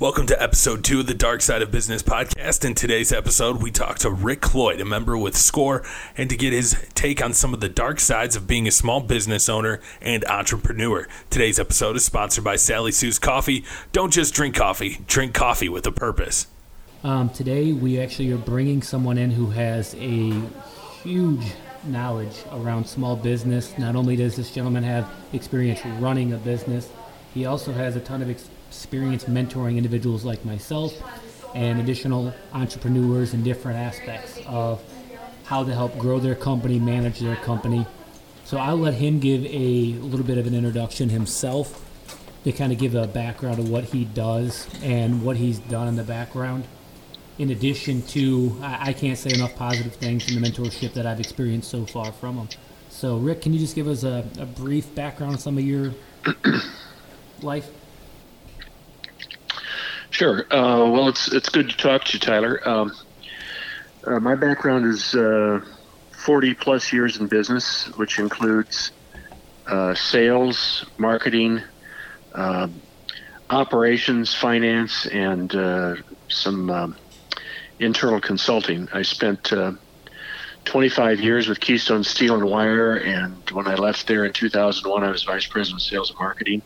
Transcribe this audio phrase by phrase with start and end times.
[0.00, 2.64] Welcome to episode two of the Dark Side of Business podcast.
[2.64, 5.84] In today's episode, we talk to Rick Cloyd, a member with SCORE,
[6.16, 8.98] and to get his take on some of the dark sides of being a small
[8.98, 11.06] business owner and entrepreneur.
[11.30, 13.64] Today's episode is sponsored by Sally Sue's Coffee.
[13.92, 16.48] Don't just drink coffee, drink coffee with a purpose.
[17.04, 20.32] Um, today, we actually are bringing someone in who has a
[21.04, 21.52] huge
[21.84, 23.78] knowledge around small business.
[23.78, 26.90] Not only does this gentleman have experience running a business,
[27.32, 30.92] he also has a ton of experience experience mentoring individuals like myself
[31.54, 34.82] and additional entrepreneurs in different aspects of
[35.44, 37.86] how to help grow their company, manage their company.
[38.44, 41.80] So I'll let him give a little bit of an introduction himself
[42.42, 45.96] to kind of give a background of what he does and what he's done in
[45.96, 46.64] the background.
[47.38, 51.70] In addition to, I, can't say enough positive things from the mentorship that I've experienced
[51.70, 52.48] so far from him.
[52.90, 55.92] So, Rick, can you just give us a, a brief background on some of your
[57.42, 57.70] life?
[60.14, 60.42] Sure.
[60.42, 62.60] Uh, well, it's it's good to talk to you, Tyler.
[62.64, 62.92] Um,
[64.06, 65.60] uh, my background is uh,
[66.12, 68.92] 40 plus years in business, which includes
[69.66, 71.62] uh, sales, marketing,
[72.32, 72.80] um,
[73.50, 75.96] operations, finance, and uh,
[76.28, 76.96] some um,
[77.80, 78.88] internal consulting.
[78.92, 79.72] I spent uh,
[80.64, 85.10] 25 years with Keystone Steel and Wire, and when I left there in 2001, I
[85.10, 86.62] was vice president of sales and marketing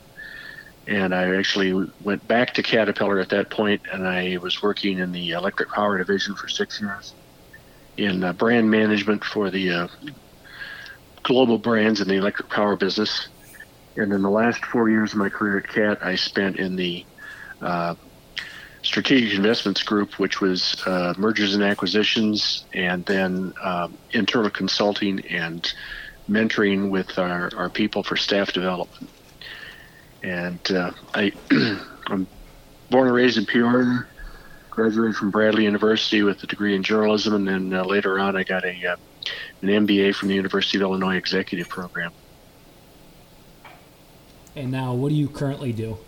[0.89, 5.13] and I actually went back to Caterpillar at that point, and I was working in
[5.13, 7.13] the electric power division for six years
[7.99, 9.89] in uh, brand management for the uh,
[11.25, 13.29] global brands in the electric power business.
[13.97, 17.05] And in the last four years of my career at CAT, I spent in the
[17.61, 17.95] uh,
[18.81, 25.71] strategic investments group, which was uh, mergers and acquisitions, and then um, internal consulting and
[26.31, 29.11] mentoring with our, our people for staff development
[30.23, 31.33] and uh, I,
[32.07, 32.27] I'm
[32.91, 34.07] born and raised in Peoria.
[34.71, 38.45] Graduated from Bradley University with a degree in journalism, and then uh, later on, I
[38.45, 38.97] got a uh,
[39.63, 42.13] an MBA from the University of Illinois Executive Program.
[44.55, 45.99] And now, what do you currently do?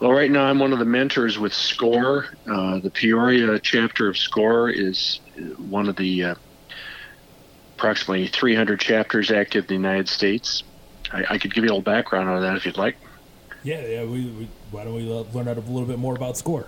[0.00, 2.26] Well, right now I'm one of the mentors with SCORE.
[2.50, 5.20] Uh, the Peoria chapter of SCORE is
[5.58, 6.34] one of the uh,
[7.76, 10.64] approximately 300 chapters active in the United States.
[11.12, 12.96] I, I, could give you a little background on that if you'd like.
[13.62, 14.04] Yeah, yeah.
[14.04, 16.66] We, we why don't we learn out a little bit more about SCORE?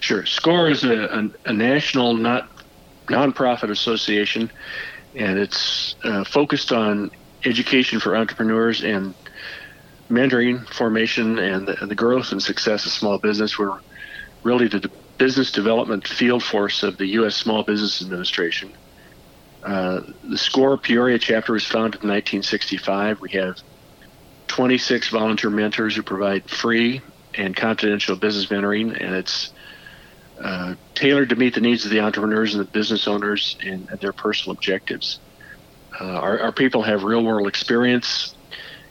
[0.00, 0.26] Sure.
[0.26, 2.48] SCORE is a, a, a national not
[3.06, 4.50] nonprofit association,
[5.14, 7.10] and it's uh, focused on
[7.44, 9.14] education for entrepreneurs and
[10.10, 13.58] mentoring, formation, and the, the, growth and success of small business.
[13.58, 13.78] We're
[14.42, 17.36] really the business development field force of the U.S.
[17.36, 18.72] Small Business Administration.
[19.66, 23.20] Uh, the SCORE Peoria chapter was founded in 1965.
[23.20, 23.60] We have
[24.46, 27.00] 26 volunteer mentors who provide free
[27.34, 29.52] and confidential business mentoring, and it's
[30.40, 33.98] uh, tailored to meet the needs of the entrepreneurs and the business owners and, and
[33.98, 35.18] their personal objectives.
[36.00, 38.36] Uh, our, our, people have real world experience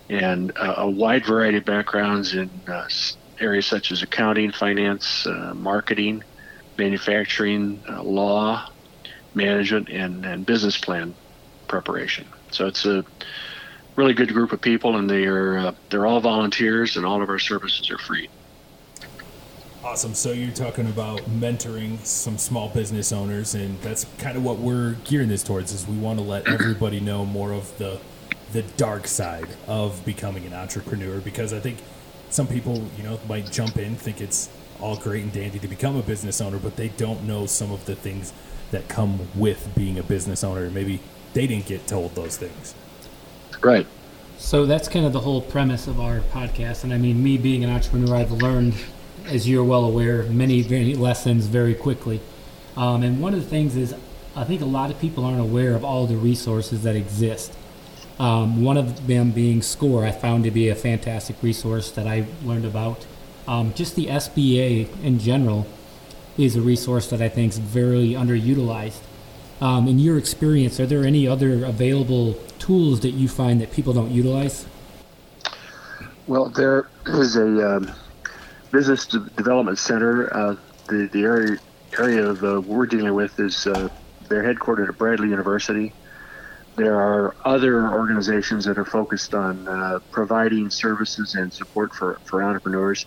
[0.09, 2.85] and uh, a wide variety of backgrounds in uh,
[3.39, 6.21] areas such as accounting, finance, marketing,
[6.77, 8.67] manufacturing, law,
[9.35, 11.13] management and, and business plan
[11.67, 12.25] preparation.
[12.51, 13.03] So it's a
[13.95, 17.29] really good group of people, and they are uh, they're all volunteers, and all of
[17.29, 18.29] our services are free.
[19.83, 20.13] Awesome.
[20.15, 24.93] So you're talking about mentoring some small business owners, and that's kind of what we're
[25.03, 25.71] gearing this towards.
[25.73, 27.99] Is we want to let everybody know more of the
[28.51, 31.77] the dark side of becoming an entrepreneur, because I think
[32.29, 35.95] some people, you know, might jump in think it's all great and dandy to become
[35.95, 38.33] a business owner, but they don't know some of the things
[38.71, 40.69] that come with being a business owner.
[40.69, 40.99] Maybe
[41.33, 42.75] they didn't get told those things.
[43.61, 43.87] Right.
[44.37, 46.83] So that's kind of the whole premise of our podcast.
[46.83, 48.75] And I mean, me being an entrepreneur, I've learned,
[49.25, 52.19] as you're well aware, many, many lessons very quickly.
[52.75, 53.95] Um, and one of the things is,
[54.35, 57.53] I think a lot of people aren't aware of all the resources that exist.
[58.19, 62.25] Um, one of them being SCORE, I found to be a fantastic resource that I
[62.43, 63.05] learned about.
[63.47, 65.67] Um, just the SBA in general
[66.37, 69.01] is a resource that I think is very underutilized.
[69.61, 73.93] Um, in your experience, are there any other available tools that you find that people
[73.93, 74.65] don't utilize?
[76.27, 77.91] Well, there is a um,
[78.71, 80.33] business de- development center.
[80.35, 80.55] Uh,
[80.87, 81.57] the the area
[81.97, 83.89] area of uh, we're dealing with is uh,
[84.27, 85.93] they're headquartered at Bradley University.
[86.75, 92.43] There are other organizations that are focused on uh, providing services and support for, for
[92.43, 93.05] entrepreneurs.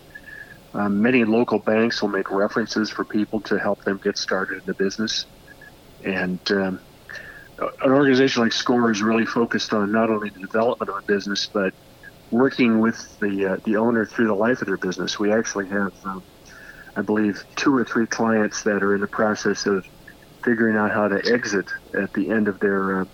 [0.79, 4.63] Um, many local banks will make references for people to help them get started in
[4.67, 5.27] the business.
[6.05, 6.81] And um,
[7.59, 11.49] an organization like SCORE is really focused on not only the development of a business,
[11.53, 11.73] but
[12.31, 15.19] working with the uh, the owner through the life of their business.
[15.19, 16.25] We actually have, um,
[16.95, 19.85] I believe, two or three clients that are in the process of
[20.45, 21.67] figuring out how to exit
[22.01, 23.05] at the end of their uh,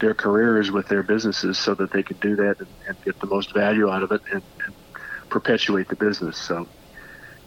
[0.00, 3.28] their careers with their businesses, so that they can do that and, and get the
[3.28, 4.74] most value out of it and, and
[5.30, 6.36] perpetuate the business.
[6.36, 6.68] So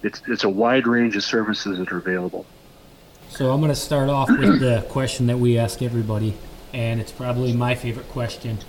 [0.03, 2.45] it's it's a wide range of services that are available.
[3.29, 6.35] So I'm going to start off with the question that we ask everybody,
[6.73, 8.59] and it's probably my favorite question.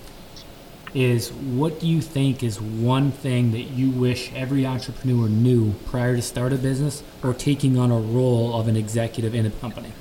[0.93, 6.15] Is what do you think is one thing that you wish every entrepreneur knew prior
[6.15, 9.91] to start a business or taking on a role of an executive in a company?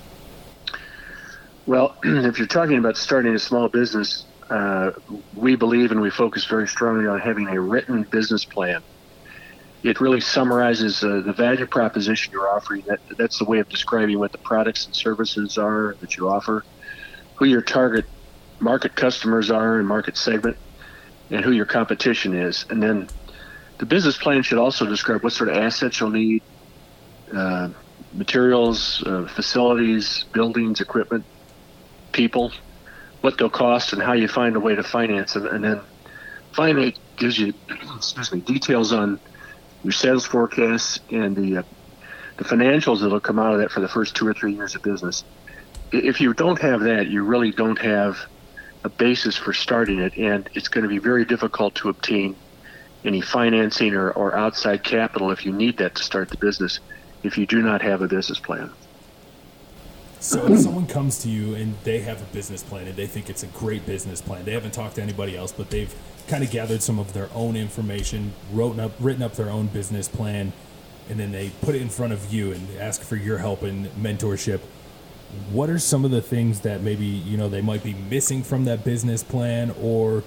[1.64, 4.90] Well, if you're talking about starting a small business, uh,
[5.35, 8.82] we believe and we focus very strongly on having a written business plan
[9.82, 12.82] it really summarizes uh, the value proposition you're offering.
[12.87, 16.64] That that's the way of describing what the products and services are that you offer,
[17.34, 18.05] who your target
[18.61, 20.56] market customers are and market segment,
[21.31, 22.64] and who your competition is.
[22.70, 23.08] And then
[23.79, 26.43] the business plan should also describe what sort of assets you'll need,
[27.35, 27.70] uh,
[28.12, 31.25] materials, uh, facilities, buildings, equipment,
[32.12, 32.52] people,
[33.23, 35.46] what they'll cost, and how you find a way to finance them.
[35.46, 35.81] And then
[36.52, 37.52] finally, gives you
[37.96, 39.19] excuse me details on
[39.82, 41.62] your sales forecasts and the uh,
[42.38, 44.82] the financials that'll come out of that for the first two or three years of
[44.82, 45.25] business.
[45.93, 48.17] If you don't have that, you really don't have
[48.84, 52.37] a basis for starting it, and it's going to be very difficult to obtain
[53.05, 56.81] any financing or, or outside capital if you need that to start the business
[57.23, 58.73] if you do not have a business plan.
[60.22, 63.28] So if someone comes to you and they have a business plan and they think
[63.28, 65.92] it's a great business plan, they haven't talked to anybody else, but they've
[66.28, 70.06] kind of gathered some of their own information, wrote up, written up their own business
[70.06, 70.52] plan,
[71.10, 73.86] and then they put it in front of you and ask for your help and
[73.96, 74.60] mentorship.
[75.50, 78.64] What are some of the things that maybe you know they might be missing from
[78.66, 80.22] that business plan, or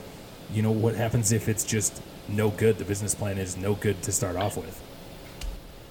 [0.52, 2.80] you know what happens if it's just no good?
[2.80, 4.85] The business plan is no good to start off with.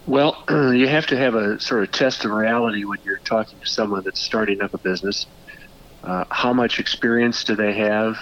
[0.07, 3.67] Well, you have to have a sort of test of reality when you're talking to
[3.67, 5.27] someone that's starting up a business.
[6.03, 8.17] Uh, how much experience do they have?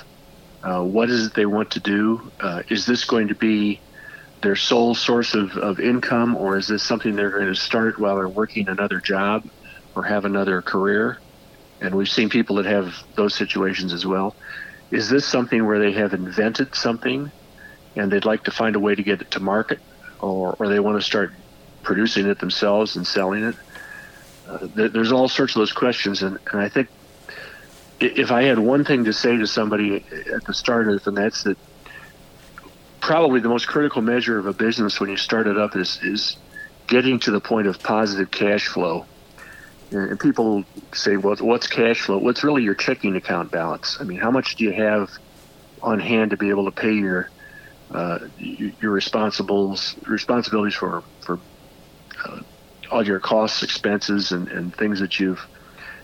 [0.63, 2.31] Uh, what is it they want to do?
[2.41, 3.83] Uh, is this going to be
[4.43, 8.17] their sole source of, of income, or is this something they're going to start while
[8.17, 9.43] they're working another job
[9.97, 11.23] or have another career?
[11.81, 14.37] And we've seen people that have those situations as well.
[14.91, 17.33] Is this something where they have invented something
[17.97, 19.81] and they'd like to find a way to get it to market,
[20.21, 21.33] or, or they want to start
[21.83, 23.55] producing it themselves and selling it?
[24.49, 26.89] Uh, there's all sorts of those questions, and, and I think
[28.01, 31.17] if I had one thing to say to somebody at the start of it, and
[31.17, 31.57] that's that
[33.01, 36.37] probably the most critical measure of a business when you start it up is is
[36.89, 39.07] getting to the point of positive cash flow.
[39.91, 40.65] And people
[40.95, 42.17] say, well, what's cash flow?
[42.19, 43.99] What's really your checking account balance?
[44.01, 45.11] I mean, how much do you have
[45.83, 47.29] on hand to be able to pay your
[47.91, 51.03] uh, your responsibles responsibilities for
[52.25, 52.41] Uh,
[52.91, 55.47] all your costs, expenses, and, and things that you've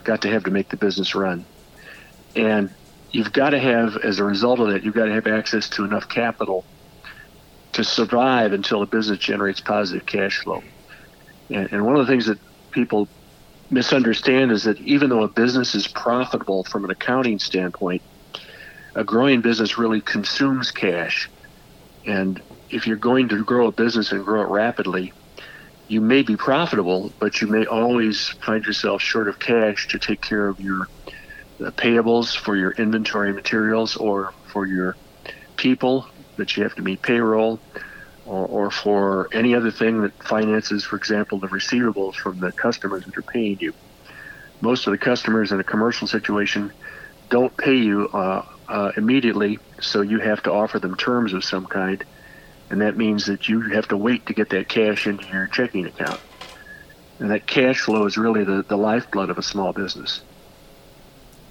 [0.05, 1.45] got to have to make the business run.
[2.35, 2.71] And
[3.11, 5.85] you've got to have, as a result of that, you've got to have access to
[5.85, 6.65] enough capital
[7.73, 10.63] to survive until the business generates positive cash flow.
[11.51, 12.39] And, and one of the things that
[12.73, 13.09] people
[13.71, 18.03] misunderstand is that even though a business is profitable from an accounting standpoint,
[18.95, 21.31] a growing business really consumes cash.
[22.07, 25.13] And if you're going to grow a business and grow it rapidly,
[25.89, 30.21] you may be profitable, but you may always find yourself short of cash to take
[30.21, 30.89] care of your
[31.61, 34.97] payables for your inventory materials or for your
[35.57, 37.61] people that you have to meet payroll
[38.25, 43.05] or, or for any other thing that finances, for example, the receivables from the customers
[43.05, 43.73] that are paying you.
[44.61, 46.73] Most of the customers in a commercial situation
[47.31, 51.67] don't pay you uh, uh, immediately, so you have to offer them terms of some
[51.67, 52.05] kind,
[52.71, 55.87] and that means that you have to wait to get that cash into your checking
[55.87, 56.21] account.
[57.19, 60.21] And that cash flow is really the, the lifeblood of a small business.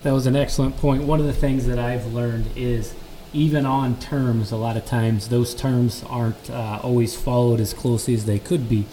[0.03, 1.03] That was an excellent point.
[1.03, 2.93] One of the things that I've learned is
[3.33, 8.13] even on terms, a lot of times those terms aren't uh, always followed as closely
[8.13, 8.85] as they could be.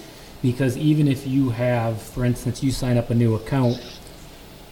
[0.43, 3.81] Because even if you have, for instance, you sign up a new account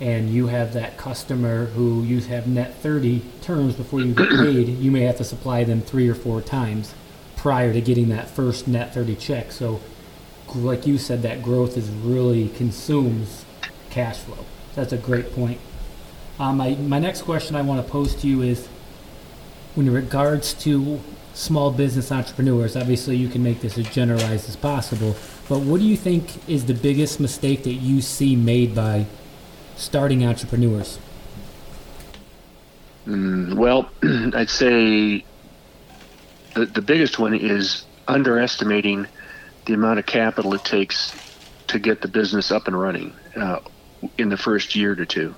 [0.01, 4.69] and you have that customer who you have net 30 terms before you get paid,
[4.69, 6.93] you may have to supply them three or four times
[7.43, 9.51] prior to getting that first net 30 check.
[9.51, 9.81] So,
[10.55, 13.45] like you said, that growth is really consumes
[13.91, 14.45] cash flow.
[14.77, 15.59] That's a great point.
[16.39, 18.69] My, my next question I want to pose to you is
[19.75, 21.01] when in regards to
[21.35, 25.17] small business entrepreneurs, obviously you can make this as generalized as possible,
[25.49, 29.07] but what do you think is the biggest mistake that you see made by
[29.77, 31.01] starting entrepreneurs?
[33.07, 33.91] Mm, well,
[34.37, 35.25] I'd say
[36.55, 39.07] the, the biggest one is underestimating
[39.67, 41.17] the amount of capital it takes
[41.69, 43.59] to get the business up and running uh,
[44.19, 45.37] in the first year to two.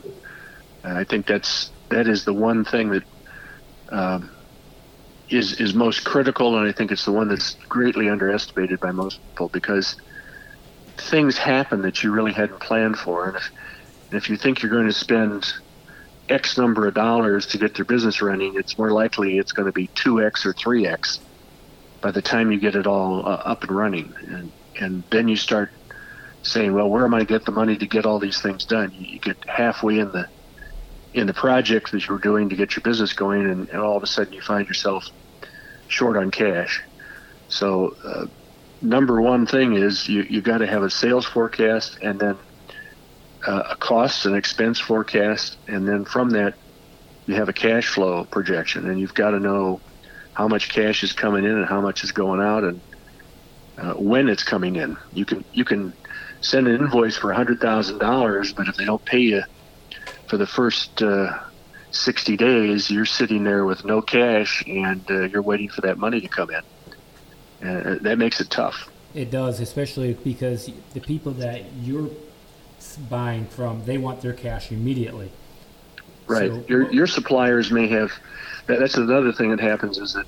[0.82, 3.04] And I think that's that is the one thing that
[3.92, 4.30] um,
[5.28, 9.20] is is most critical, and I think it's the one that's greatly underestimated by most
[9.34, 9.96] people because
[10.98, 13.50] things happen that you really hadn't planned for, and if
[14.10, 15.46] and if you think you're going to spend
[16.28, 19.72] X number of dollars to get their business running, it's more likely it's going to
[19.72, 21.20] be 2X or 3X
[22.00, 24.12] by the time you get it all uh, up and running.
[24.26, 25.70] And, and then you start
[26.42, 28.64] saying, well, where am I going to get the money to get all these things
[28.64, 28.92] done?
[28.96, 30.28] You, get halfway in the
[31.14, 34.02] in the project that you're doing to get your business going, and, and all of
[34.02, 35.08] a sudden you find yourself
[35.86, 36.82] short on cash.
[37.48, 38.26] So, uh,
[38.82, 42.36] number one thing is you, you got to have a sales forecast and then
[43.46, 46.54] a cost and expense forecast, and then from that,
[47.26, 49.80] you have a cash flow projection, and you've got to know
[50.32, 52.80] how much cash is coming in and how much is going out, and
[53.78, 54.96] uh, when it's coming in.
[55.12, 55.92] You can you can
[56.40, 59.42] send an invoice for hundred thousand dollars, but if they don't pay you
[60.28, 61.38] for the first uh,
[61.90, 66.20] sixty days, you're sitting there with no cash, and uh, you're waiting for that money
[66.20, 66.62] to come in.
[67.66, 68.90] Uh, that makes it tough.
[69.14, 72.10] It does, especially because the people that you're
[73.08, 75.30] buying from, they want their cash immediately.
[76.26, 76.50] Right.
[76.50, 78.10] So, your your suppliers may have.
[78.66, 80.26] That's another thing that happens is that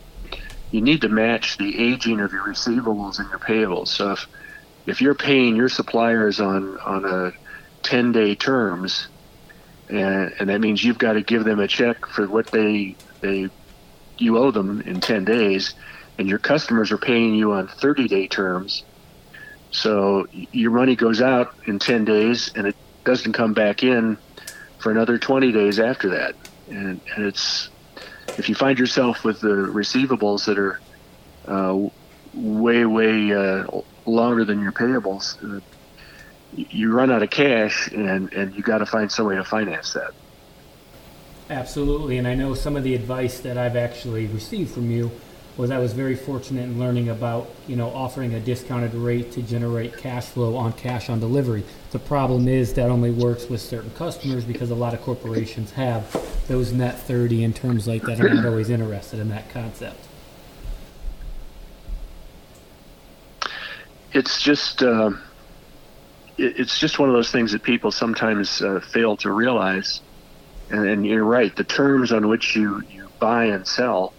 [0.71, 3.89] you need to match the aging of your receivables and your payables.
[3.89, 4.27] So if
[4.87, 7.33] if you're paying your suppliers on on a
[7.83, 9.09] 10 day terms,
[9.89, 13.49] and, and that means you've got to give them a check for what they they
[14.19, 15.75] you owe them in 10 days,
[16.19, 18.85] and your customers are paying you on 30 day terms
[19.77, 24.17] so your money goes out in 10 days and it doesn't come back in
[24.79, 26.35] for another 20 days after that.
[26.69, 27.69] And, and it's,
[28.39, 30.81] if you find yourself with the receivables that are
[31.47, 31.89] uh,
[32.33, 33.67] way, way uh,
[34.07, 35.61] longer than your payables, uh,
[36.55, 39.93] you run out of cash and, and you got to find some way to finance
[39.93, 40.13] that.
[41.51, 42.17] Absolutely.
[42.17, 45.11] And I know some of the advice that I've actually received from you
[45.57, 49.43] was I was very fortunate in learning about, you know, offering a discounted rate to
[49.43, 51.65] generate cash flow on cash on delivery.
[51.93, 56.05] The problem is that only works with certain customers because a lot of corporations have
[56.47, 59.99] those net 30 and terms like that are not always interested in that concept.
[64.13, 65.11] It's just, uh,
[66.37, 70.03] it's just one of those things that people sometimes uh, fail to realize.
[70.69, 74.13] And, and you're right, the terms on which you, you buy and sell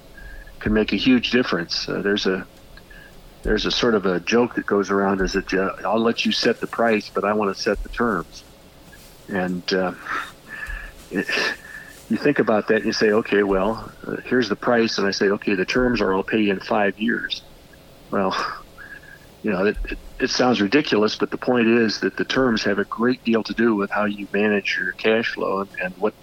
[0.67, 1.87] can make a huge difference.
[1.87, 2.45] Uh, there's a
[3.43, 6.33] there's a sort of a joke that goes around is that uh, I'll let you
[6.33, 8.43] set the price, but I want to set the terms.
[9.29, 9.93] And uh,
[11.09, 11.25] it,
[12.09, 15.11] you think about that and you say, okay, well, uh, here's the price, and I
[15.11, 17.41] say, okay, the terms are I'll pay you in five years.
[18.11, 18.35] Well,
[19.43, 22.79] you know, it, it, it sounds ridiculous, but the point is that the terms have
[22.79, 26.13] a great deal to do with how you manage your cash flow and, and what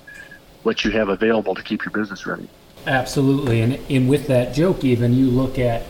[0.64, 2.48] what you have available to keep your business running.
[2.86, 5.84] Absolutely, and and with that joke, even you look at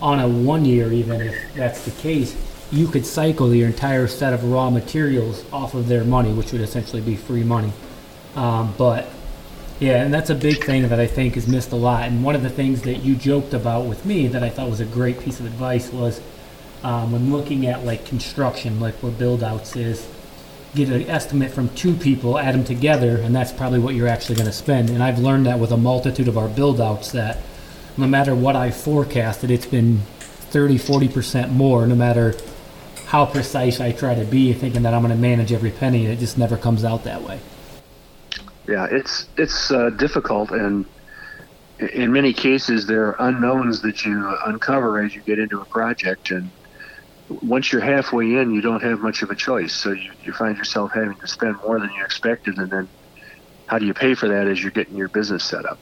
[0.00, 2.36] on a one year, even if that's the case,
[2.70, 6.60] you could cycle your entire set of raw materials off of their money, which would
[6.60, 7.72] essentially be free money.
[8.36, 9.08] Um, but
[9.80, 12.04] yeah, and that's a big thing that I think is missed a lot.
[12.04, 14.80] And one of the things that you joked about with me that I thought was
[14.80, 16.20] a great piece of advice was
[16.84, 20.06] um, when looking at like construction, like where build outs is
[20.74, 24.36] get an estimate from two people, add them together, and that's probably what you're actually
[24.36, 24.90] going to spend.
[24.90, 27.38] And I've learned that with a multitude of our build outs that
[27.96, 32.34] no matter what I forecasted, it's been 30, 40% more, no matter
[33.06, 36.20] how precise I try to be, thinking that I'm going to manage every penny, it
[36.20, 37.40] just never comes out that way.
[38.68, 40.86] Yeah, it's it's uh, difficult, and
[41.92, 46.30] in many cases, there are unknowns that you uncover as you get into a project,
[46.30, 46.50] and
[47.42, 49.72] once you're halfway in, you don't have much of a choice.
[49.72, 52.88] So you, you find yourself having to spend more than you expected, and then
[53.66, 55.78] how do you pay for that as you're getting your business set up?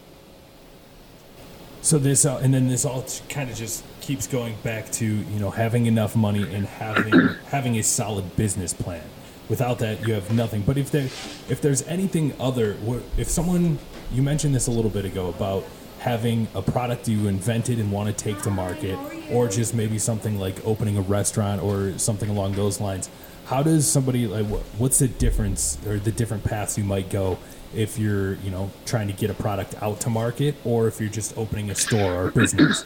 [1.81, 5.41] So this, uh, and then this all kind of just keeps going back to you
[5.41, 7.13] know having enough money and having
[7.47, 9.05] having a solid business plan.
[9.49, 10.61] Without that, you have nothing.
[10.61, 11.05] But if there,
[11.49, 12.77] if there's anything other,
[13.17, 13.79] if someone,
[14.13, 15.65] you mentioned this a little bit ago about
[15.99, 18.99] having a product you invented and want to take to market,
[19.31, 23.11] or just maybe something like opening a restaurant or something along those lines.
[23.47, 24.47] How does somebody like
[24.79, 27.39] what's the difference or the different paths you might go
[27.75, 31.11] if you're you know trying to get a product out to market or if you're
[31.11, 32.85] just opening a store or a business?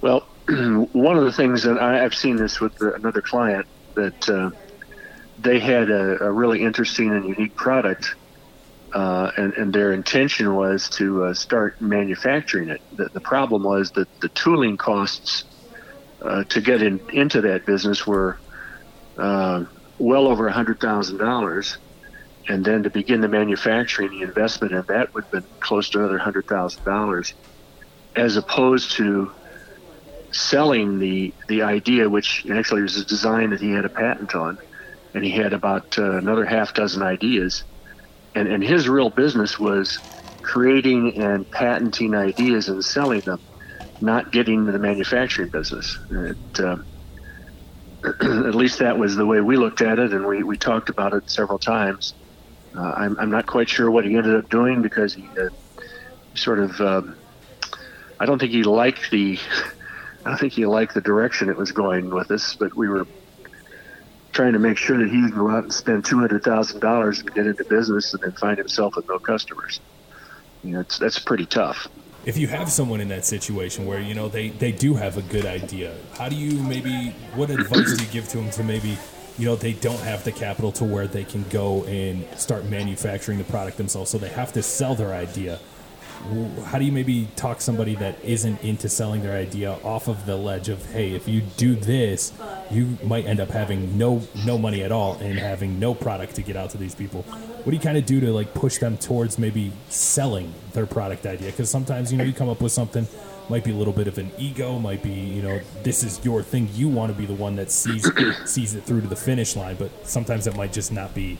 [0.00, 4.50] Well, one of the things that I, have seen this with another client that uh,
[5.38, 8.14] they had a, a really interesting and unique product
[8.92, 12.82] uh, and, and their intention was to uh, start manufacturing it.
[12.92, 15.44] The, the, problem was that the tooling costs
[16.20, 18.38] uh, to get in, into that business were
[19.16, 19.64] uh,
[19.98, 21.76] well over $100,000.
[22.48, 26.00] And then to begin the manufacturing, the investment in that would have been close to
[26.00, 27.32] another $100,000,
[28.16, 29.30] as opposed to
[30.32, 34.58] selling the, the idea, which actually was a design that he had a patent on.
[35.14, 37.64] And he had about uh, another half dozen ideas
[38.34, 40.00] and, and his real business was
[40.42, 43.38] creating and patenting ideas and selling them,
[44.00, 45.98] not getting into the manufacturing business.
[46.10, 46.76] It, uh,
[48.22, 51.14] at least that was the way we looked at it, and we, we talked about
[51.14, 52.14] it several times.
[52.76, 55.48] Uh, I'm, I'm not quite sure what he ended up doing because he uh,
[56.36, 57.18] sort of, um,
[58.20, 59.38] I don't think he liked the,
[60.24, 63.06] I don't think he liked the direction it was going with us, but we were
[64.32, 67.20] trying to make sure that he would go out and spend two hundred thousand dollars
[67.20, 69.80] and get into business and then find himself with no customers.
[70.64, 71.88] You know, it's, that's pretty tough.
[72.24, 75.22] If you have someone in that situation where you know they they do have a
[75.22, 78.96] good idea, how do you maybe what advice do you give to them to maybe
[79.38, 83.38] you know they don't have the capital to where they can go and start manufacturing
[83.38, 85.58] the product themselves, so they have to sell their idea
[86.66, 90.36] how do you maybe talk somebody that isn't into selling their idea off of the
[90.36, 92.32] ledge of hey if you do this
[92.70, 96.42] you might end up having no no money at all and having no product to
[96.42, 97.22] get out to these people.
[97.22, 101.26] What do you kind of do to like push them towards maybe selling their product
[101.26, 101.50] idea?
[101.50, 103.06] Because sometimes you know you come up with something
[103.48, 106.42] might be a little bit of an ego might be you know this is your
[106.42, 108.08] thing you want to be the one that sees
[108.44, 111.36] sees it through to the finish line but sometimes it might just not be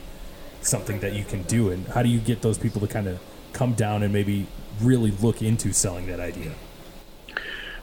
[0.67, 1.69] something that you can do.
[1.69, 3.19] And how do you get those people to kind of
[3.53, 4.47] come down and maybe
[4.81, 6.53] really look into selling that idea?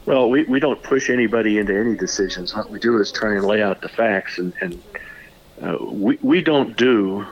[0.07, 2.55] Well, we, we don't push anybody into any decisions.
[2.55, 4.83] What we do is try and lay out the facts, and, and
[5.63, 7.27] uh, we, we don't do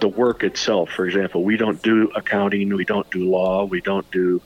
[0.00, 0.90] the work itself.
[0.90, 4.42] For example, we don't do accounting, we don't do law, we don't do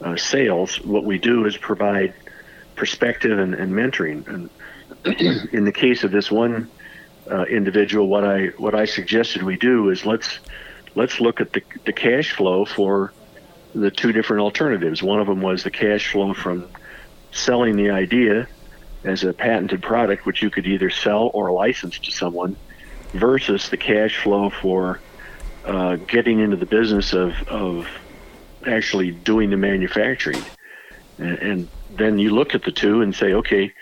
[0.00, 0.80] uh, sales.
[0.80, 2.14] What we do is provide
[2.74, 4.26] perspective and, and mentoring.
[4.26, 4.50] And
[5.52, 6.70] in the case of this one
[7.30, 10.38] uh, individual, what I what I suggested we do is let's
[10.98, 13.12] let's look at the, the cash flow for
[13.72, 15.00] the two different alternatives.
[15.00, 16.68] One of them was the cash flow from
[17.30, 18.48] selling the idea
[19.04, 22.56] as a patented product, which you could either sell or license to someone,
[23.12, 25.00] versus the cash flow for
[25.64, 27.86] uh, getting into the business of, of
[28.66, 30.42] actually doing the manufacturing.
[31.18, 33.72] And, and, then you look at the two and say, okay,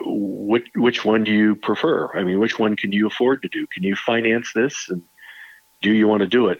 [0.00, 2.10] which, which one do you prefer?
[2.18, 3.66] I mean, which one can you afford to do?
[3.66, 4.88] Can you finance this?
[4.88, 5.02] And
[5.84, 6.58] do you want to do it?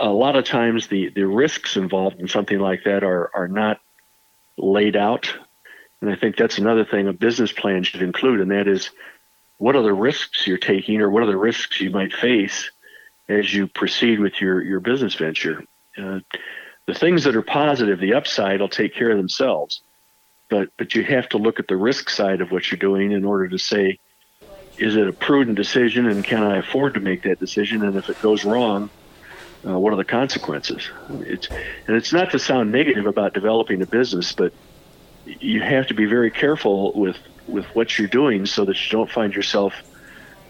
[0.00, 3.80] a lot of times the, the risks involved in something like that are, are not
[4.56, 5.32] laid out.
[6.00, 8.90] And I think that's another thing a business plan should include, and that is
[9.58, 12.70] what are the risks you're taking or what are the risks you might face
[13.28, 15.62] as you proceed with your, your business venture.
[15.98, 16.20] Uh,
[16.86, 19.82] the things that are positive, the upside will take care of themselves.
[20.48, 23.24] But, but you have to look at the risk side of what you're doing in
[23.24, 23.98] order to say,
[24.80, 27.84] is it a prudent decision and can I afford to make that decision?
[27.84, 28.88] And if it goes wrong,
[29.66, 30.88] uh, what are the consequences?
[31.10, 31.48] It's,
[31.86, 34.54] and it's not to sound negative about developing a business, but
[35.26, 39.10] you have to be very careful with, with what you're doing so that you don't
[39.10, 39.74] find yourself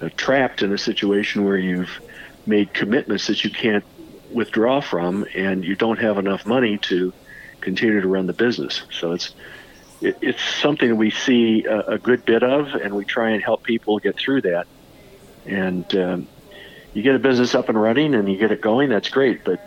[0.00, 2.00] uh, trapped in a situation where you've
[2.46, 3.84] made commitments that you can't
[4.30, 7.12] withdraw from and you don't have enough money to
[7.60, 8.82] continue to run the business.
[8.92, 9.34] So it's
[10.00, 13.62] it, it's something we see a, a, good bit of, and we try and help
[13.62, 14.66] people get through that.
[15.46, 16.28] And um,
[16.94, 19.44] you get a business up and running and you get it going, that's great.
[19.44, 19.60] But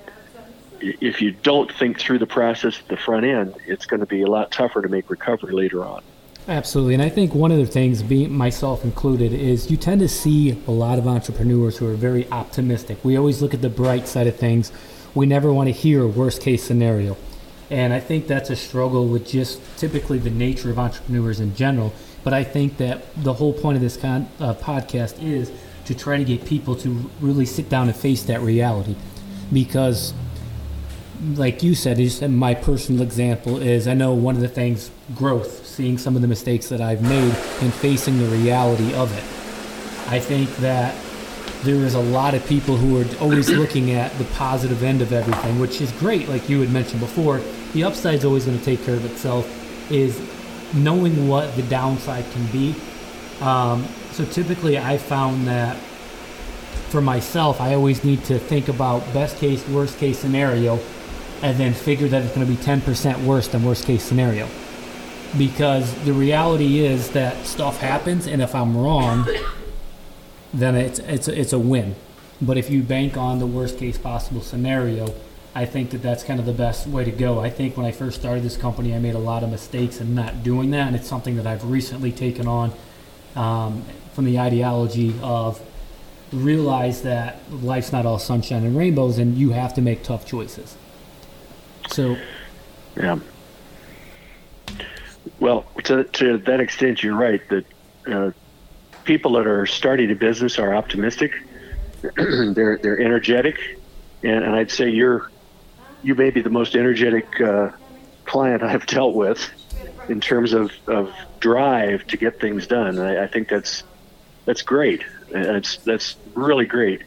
[0.82, 4.22] if you don't think through the process at the front end, it's going to be
[4.22, 6.04] a lot tougher to make recovery later on.
[6.48, 6.94] Absolutely.
[6.94, 10.72] And I think one of the things, myself included, is you tend to see a
[10.72, 12.98] lot of entrepreneurs who are very optimistic.
[13.04, 14.72] We always look at the bright side of things.
[15.16, 17.16] We never want to hear a worst case scenario.
[17.74, 21.92] And I think that's a struggle with just typically the nature of entrepreneurs in general.
[22.24, 25.52] But I think that the whole point of this con- uh, podcast is
[25.86, 28.96] to try to get people to really sit down and face that reality.
[29.52, 30.14] Because,
[31.34, 35.66] like you said, just my personal example is I know one of the things growth,
[35.66, 39.24] seeing some of the mistakes that I've made and facing the reality of it.
[40.12, 40.94] I think that
[41.64, 45.12] there is a lot of people who are always looking at the positive end of
[45.12, 47.42] everything, which is great, like you had mentioned before.
[47.74, 49.46] The upside is always going to take care of itself,
[49.92, 50.22] is
[50.74, 52.76] knowing what the downside can be.
[53.42, 55.76] Um, so typically, I found that
[56.90, 60.80] for myself, I always need to think about best case, worst case scenario,
[61.42, 64.48] and then figure that it's going to be 10% worse than worst case scenario.
[65.38, 69.28] Because the reality is that stuff happens, and if I'm wrong,
[70.54, 71.96] then it's it's it's a win.
[72.40, 75.16] But if you bank on the worst case possible scenario,
[75.56, 77.40] I think that that's kind of the best way to go.
[77.40, 80.16] I think when I first started this company, I made a lot of mistakes in
[80.16, 82.74] not doing that, and it's something that I've recently taken on
[83.36, 85.62] um, from the ideology of
[86.32, 90.76] realize that life's not all sunshine and rainbows, and you have to make tough choices.
[91.90, 92.18] So,
[92.96, 93.20] Yeah.
[95.40, 97.66] Well, to, to that extent, you're right that
[98.08, 98.32] uh,
[99.04, 101.32] people that are starting a business are optimistic.
[102.16, 103.80] they're they're energetic,
[104.24, 105.32] and, and I'd say you're
[106.04, 107.72] you may be the most energetic uh,
[108.26, 109.50] client I've dealt with
[110.10, 113.00] in terms of, of drive to get things done.
[113.00, 113.84] I, I think that's
[114.46, 115.04] that's great.
[115.32, 117.04] That's that's really great,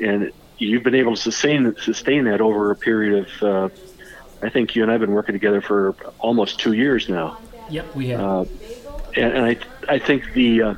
[0.00, 3.42] and you've been able to sustain sustain that over a period of.
[3.42, 3.68] Uh,
[4.40, 7.38] I think you and I've been working together for almost two years now.
[7.70, 8.20] yep, we have.
[8.20, 8.44] Uh,
[9.16, 9.56] and, and I,
[9.88, 10.74] I think the uh,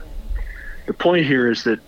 [0.86, 1.78] the point here is that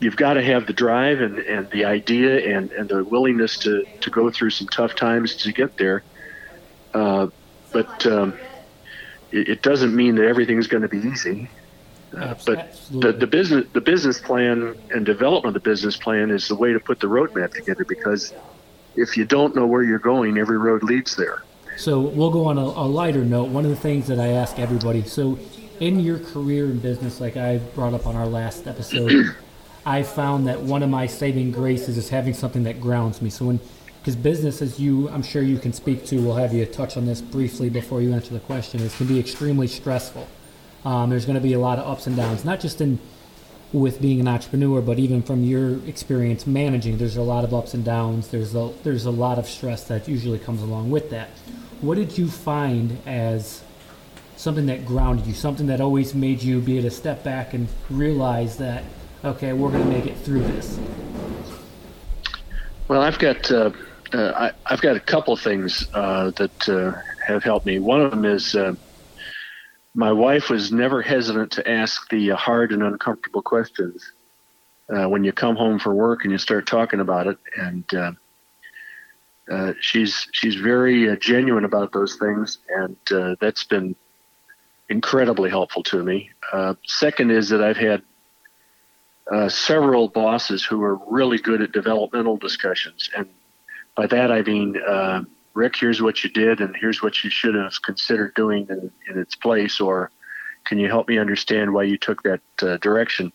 [0.00, 3.84] you've got to have the drive and, and the idea and, and the willingness to,
[4.00, 6.02] to go through some tough times to get there.
[6.94, 7.28] Uh,
[7.72, 8.36] but um,
[9.30, 11.48] it, it doesn't mean that everything's going to be easy.
[12.16, 16.48] Uh, but the, the business the business plan and development of the business plan is
[16.48, 18.34] the way to put the roadmap together because
[18.96, 21.44] if you don't know where you're going, every road leads there.
[21.76, 23.50] So we'll go on a, a lighter note.
[23.50, 25.04] One of the things that I ask everybody.
[25.04, 25.38] So
[25.78, 29.36] in your career in business, like I brought up on our last episode,
[29.84, 33.30] I found that one of my saving graces is having something that grounds me.
[33.30, 33.60] So when,
[34.00, 37.06] because business, as you, I'm sure you can speak to, we'll have you touch on
[37.06, 38.80] this briefly before you answer the question.
[38.80, 40.28] Is can be extremely stressful.
[40.84, 42.98] Um, there's going to be a lot of ups and downs, not just in
[43.72, 47.72] with being an entrepreneur, but even from your experience managing, there's a lot of ups
[47.72, 48.28] and downs.
[48.28, 51.28] There's a there's a lot of stress that usually comes along with that.
[51.80, 53.62] What did you find as
[54.36, 57.68] something that grounded you, something that always made you be able to step back and
[57.88, 58.82] realize that
[59.24, 60.78] okay, we're going to make it through this?
[62.88, 63.70] Well, I've got uh,
[64.12, 67.78] uh, I, I've got a couple of things uh, that uh, have helped me.
[67.78, 68.74] One of them is uh,
[69.94, 74.10] my wife was never hesitant to ask the hard and uncomfortable questions
[74.88, 77.84] uh, when you come home for work and you start talking about it, and
[79.80, 82.96] she's she's very genuine about those things, and
[83.40, 83.94] that's been
[84.88, 86.30] incredibly helpful to me.
[86.84, 88.02] Second is that I've had
[89.30, 93.08] uh, several bosses who are really good at developmental discussions.
[93.16, 93.28] And
[93.94, 95.22] by that, I mean, uh,
[95.54, 99.18] Rick, here's what you did, and here's what you should have considered doing in, in
[99.18, 100.10] its place, or
[100.64, 103.32] can you help me understand why you took that uh, direction?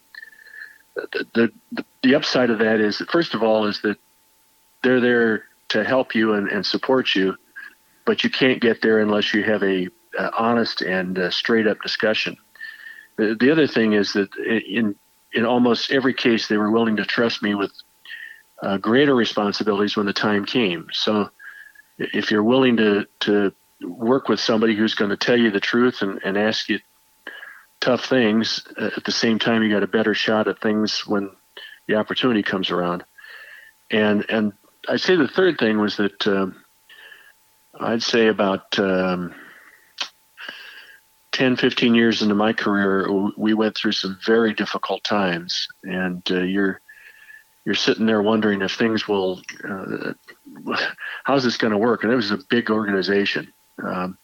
[0.95, 3.97] The, the, the, upside of that is, that first of all, is that
[4.81, 7.35] they're there to help you and, and support you,
[8.05, 11.81] but you can't get there unless you have a, uh honest and uh, straight up
[11.81, 12.37] discussion.
[13.17, 14.95] The, the other thing is that in
[15.35, 17.71] in almost every case, they were willing to trust me with
[18.63, 20.87] uh, greater responsibilities when the time came.
[20.93, 21.29] So,
[21.97, 26.01] if you're willing to to work with somebody who's going to tell you the truth
[26.01, 26.79] and, and ask you
[27.81, 31.29] tough things, uh, at the same time, you got a better shot at things when
[31.87, 33.03] the opportunity comes around.
[33.91, 34.53] And and
[34.87, 36.63] I'd say the third thing was that um,
[37.77, 39.35] I'd say about um,
[41.35, 46.39] 10, 15 years into my career, we went through some very difficult times, and uh,
[46.39, 46.79] you're
[47.65, 50.13] you're sitting there wondering if things will, uh,
[51.25, 52.03] how's this going to work?
[52.03, 53.51] And it was a big organization,
[53.83, 54.17] um,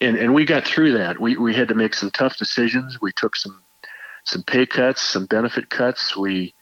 [0.00, 1.20] and and we got through that.
[1.20, 3.00] We we had to make some tough decisions.
[3.00, 3.60] We took some
[4.22, 6.16] some pay cuts, some benefit cuts.
[6.16, 6.54] We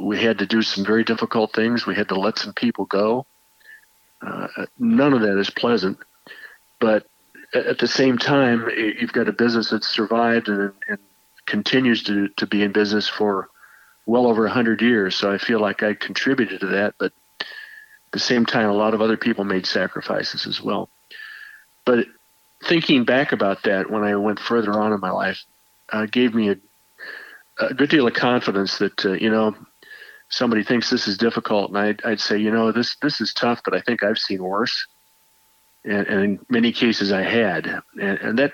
[0.00, 1.86] we had to do some very difficult things.
[1.86, 3.24] We had to let some people go.
[4.20, 4.48] Uh,
[4.80, 5.98] none of that is pleasant,
[6.80, 7.06] but
[7.54, 10.98] at the same time, you've got a business that's survived and, and
[11.46, 13.48] continues to, to be in business for
[14.06, 15.16] well over 100 years.
[15.16, 17.46] So I feel like I contributed to that, but at
[18.12, 20.88] the same time, a lot of other people made sacrifices as well.
[21.84, 22.06] But
[22.64, 25.44] thinking back about that when I went further on in my life
[25.90, 26.56] uh, gave me a,
[27.58, 29.54] a good deal of confidence that, uh, you know,
[30.30, 31.70] somebody thinks this is difficult.
[31.70, 34.42] And I'd, I'd say, you know, this, this is tough, but I think I've seen
[34.42, 34.86] worse
[35.84, 37.66] and, and in many cases I had,
[38.00, 38.52] and, and that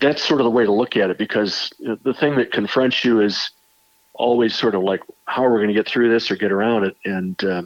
[0.00, 3.20] that's sort of the way to look at it because the thing that confronts you
[3.20, 3.50] is
[4.14, 6.84] always sort of like how are we going to get through this or get around
[6.84, 7.62] it, and uh,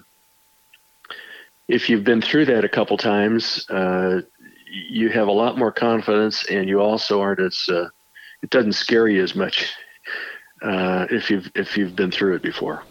[1.68, 4.20] if you've been through that a couple times, uh,
[4.66, 7.88] you have a lot more confidence, and you also aren't as uh,
[8.42, 9.72] it doesn't scare you as much
[10.62, 12.82] uh, if you've if you've been through it before.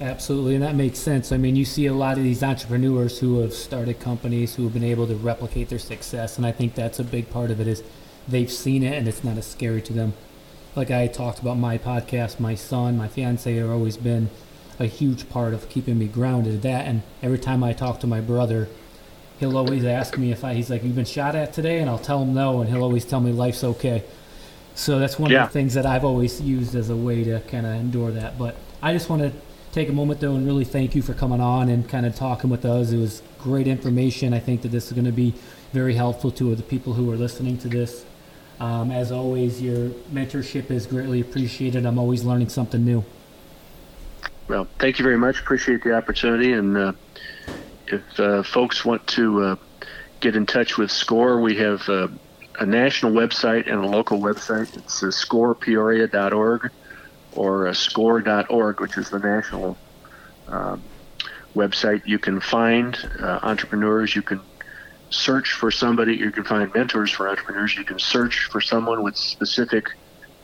[0.00, 1.30] Absolutely, and that makes sense.
[1.30, 4.72] I mean, you see a lot of these entrepreneurs who have started companies who have
[4.72, 7.66] been able to replicate their success, and I think that's a big part of it
[7.66, 7.82] is
[8.26, 10.14] they've seen it and it's not as scary to them.
[10.76, 14.30] like I talked about my podcast, my son, my fiance have always been
[14.78, 16.54] a huge part of keeping me grounded.
[16.54, 18.68] At that and every time I talk to my brother,
[19.40, 20.54] he'll always ask me if I.
[20.54, 23.04] He's like, "You've been shot at today," and I'll tell him no, and he'll always
[23.04, 24.04] tell me life's okay.
[24.76, 25.42] So that's one Yeah.
[25.42, 28.38] of the things that I've always used as a way to kind of endure that.
[28.38, 29.32] But I just want to
[29.72, 32.50] take a moment though and really thank you for coming on and kind of talking
[32.50, 32.90] with us.
[32.90, 34.34] It was great information.
[34.34, 35.34] I think that this is going to be
[35.72, 38.04] very helpful to the people who are listening to this.
[38.58, 41.86] Um, as always, your mentorship is greatly appreciated.
[41.86, 43.04] I'm always learning something new.
[44.48, 45.40] Well, thank you very much.
[45.40, 46.52] Appreciate the opportunity.
[46.52, 46.92] And uh,
[47.86, 49.56] if uh, folks want to uh,
[50.18, 52.08] get in touch with SCORE, we have uh,
[52.58, 54.76] a national website and a local website.
[54.76, 56.70] It's uh, scorepeoria.org
[57.36, 59.76] or uh, score.org, which is the national
[60.48, 60.82] um,
[61.54, 62.02] website.
[62.06, 64.14] You can find uh, entrepreneurs.
[64.14, 64.40] You can
[65.10, 66.16] search for somebody.
[66.16, 67.76] You can find mentors for entrepreneurs.
[67.76, 69.86] You can search for someone with specific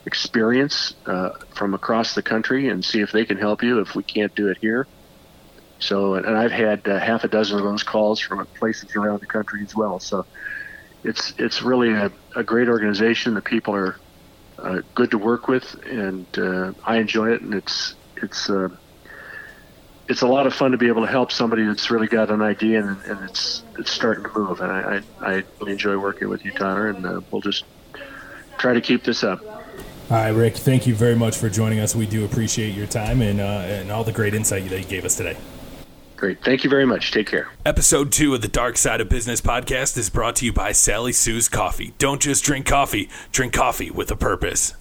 [0.05, 4.03] experience uh, from across the country and see if they can help you if we
[4.03, 4.87] can't do it here.
[5.79, 9.27] So, and I've had uh, half a dozen of those calls from places around the
[9.27, 9.99] country as well.
[9.99, 10.25] So,
[11.03, 13.35] it's it's really a, a great organization.
[13.35, 14.01] The people are
[14.59, 17.41] uh, good to work with, and uh, I enjoy it.
[17.41, 18.69] And it's it's uh,
[20.07, 22.41] it's a lot of fun to be able to help somebody that's really got an
[22.41, 24.61] idea and, and it's it's starting to move.
[24.61, 26.89] And I, I, I enjoy working with you, Tyler.
[26.89, 27.65] And uh, we'll just
[28.57, 29.43] try to keep this up.
[30.09, 31.93] All right, Rick, thank you very much for joining us.
[31.93, 35.03] We do appreciate your time and, uh, and all the great insight that you gave
[35.03, 35.35] us today.
[36.17, 36.43] Great.
[36.43, 37.11] Thank you very much.
[37.11, 37.47] Take care.
[37.63, 41.13] Episode two of the Dark Side of Business podcast is brought to you by Sally
[41.13, 41.93] Sue's Coffee.
[41.99, 44.73] Don't just drink coffee, drink coffee with a purpose.